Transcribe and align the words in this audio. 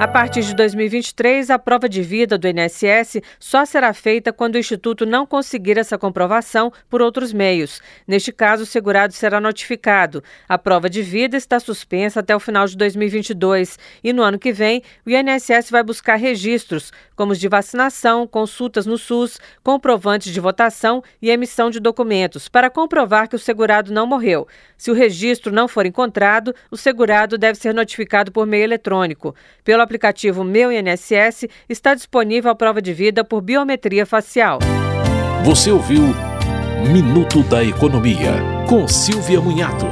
A 0.00 0.08
partir 0.08 0.40
de 0.40 0.54
2023, 0.54 1.50
a 1.50 1.58
prova 1.58 1.86
de 1.86 2.00
vida 2.00 2.38
do 2.38 2.48
INSS 2.48 3.20
só 3.38 3.66
será 3.66 3.92
feita 3.92 4.32
quando 4.32 4.54
o 4.54 4.58
Instituto 4.58 5.04
não 5.04 5.26
conseguir 5.26 5.76
essa 5.76 5.98
comprovação 5.98 6.72
por 6.88 7.02
outros 7.02 7.34
meios. 7.34 7.82
Neste 8.08 8.32
caso, 8.32 8.62
o 8.62 8.66
segurado 8.66 9.12
será 9.12 9.38
notificado. 9.42 10.24
A 10.48 10.56
prova 10.56 10.88
de 10.88 11.02
vida 11.02 11.36
está 11.36 11.60
suspensa 11.60 12.20
até 12.20 12.34
o 12.34 12.40
final 12.40 12.66
de 12.66 12.78
2022 12.78 13.78
e 14.02 14.10
no 14.14 14.22
ano 14.22 14.38
que 14.38 14.54
vem, 14.54 14.82
o 15.04 15.10
INSS 15.10 15.70
vai 15.70 15.82
buscar 15.82 16.16
registros, 16.16 16.90
como 17.14 17.32
os 17.32 17.38
de 17.38 17.46
vacinação, 17.46 18.26
consultas 18.26 18.86
no 18.86 18.96
SUS, 18.96 19.38
comprovantes 19.62 20.32
de 20.32 20.40
votação 20.40 21.04
e 21.20 21.28
emissão 21.28 21.68
de 21.68 21.78
documentos, 21.78 22.48
para 22.48 22.70
comprovar 22.70 23.28
que 23.28 23.36
o 23.36 23.38
segurado 23.38 23.92
não 23.92 24.06
morreu. 24.06 24.48
Se 24.78 24.90
o 24.90 24.94
registro 24.94 25.52
não 25.52 25.68
for 25.68 25.84
encontrado, 25.84 26.54
o 26.70 26.76
segurado 26.78 27.36
deve 27.36 27.58
ser 27.58 27.74
notificado 27.74 28.32
por 28.32 28.46
meio 28.46 28.64
eletrônico. 28.64 29.34
Pelo 29.62 29.89
aplicativo 29.90 30.44
Meu 30.44 30.70
INSS 30.70 31.48
está 31.68 31.94
disponível 31.94 32.50
a 32.50 32.54
prova 32.54 32.80
de 32.80 32.92
vida 32.92 33.24
por 33.24 33.40
biometria 33.40 34.06
facial. 34.06 34.60
Você 35.44 35.70
ouviu 35.72 36.02
Minuto 36.92 37.42
da 37.42 37.64
Economia, 37.64 38.32
com 38.68 38.86
Silvia 38.86 39.40
Munhato. 39.40 39.86